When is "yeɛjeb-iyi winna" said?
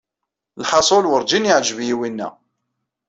1.49-2.29